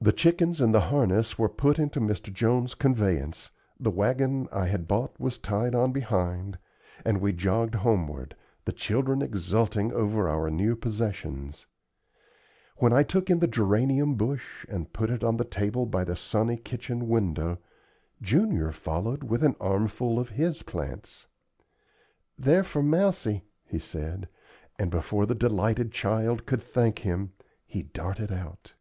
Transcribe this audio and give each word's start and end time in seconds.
The 0.00 0.12
chickens 0.12 0.60
and 0.60 0.72
the 0.72 0.78
harness 0.92 1.40
were 1.40 1.48
put 1.48 1.76
into 1.76 1.98
Mr. 1.98 2.32
Jones's 2.32 2.76
conveyance, 2.76 3.50
the 3.80 3.90
wagon 3.90 4.48
I 4.52 4.66
had 4.68 4.86
bought 4.86 5.18
was 5.18 5.40
tied 5.40 5.74
on 5.74 5.90
behind, 5.90 6.56
and 7.04 7.20
we 7.20 7.32
jogged 7.32 7.74
homeward, 7.74 8.36
the 8.64 8.70
children 8.72 9.22
exulting 9.22 9.92
over 9.92 10.28
our 10.28 10.50
new 10.50 10.76
possessions. 10.76 11.66
When 12.76 12.92
I 12.92 13.02
took 13.02 13.28
in 13.28 13.40
the 13.40 13.48
geranium 13.48 14.14
bush 14.14 14.64
and 14.68 14.92
put 14.92 15.10
it 15.10 15.24
on 15.24 15.36
the 15.36 15.44
table 15.44 15.84
by 15.84 16.04
the 16.04 16.14
sunny 16.14 16.58
kitchen 16.58 17.08
window, 17.08 17.58
Junior 18.22 18.70
followed 18.70 19.24
with 19.24 19.42
an 19.42 19.56
armful 19.60 20.20
of 20.20 20.28
his 20.28 20.62
plants. 20.62 21.26
"They're 22.38 22.62
for 22.62 22.84
Mousie," 22.84 23.42
he 23.64 23.80
said; 23.80 24.28
and 24.78 24.92
before 24.92 25.26
the 25.26 25.34
delighted 25.34 25.90
child 25.90 26.46
could 26.46 26.62
thank 26.62 27.00
him, 27.00 27.32
he 27.66 27.82
darted 27.82 28.30
out. 28.30 28.74